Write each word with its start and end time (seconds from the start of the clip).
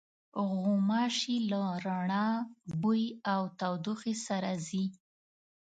غوماشې 0.49 1.35
له 1.51 1.61
رڼا، 1.85 2.29
بوی 2.81 3.03
او 3.33 3.41
تودوخې 3.59 4.13
سره 4.27 4.51
ځي. 4.67 4.85